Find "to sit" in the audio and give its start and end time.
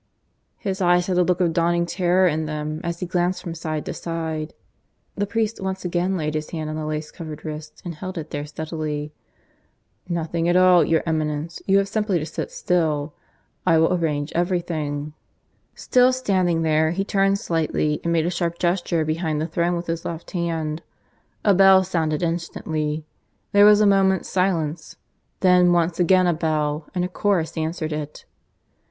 12.17-12.49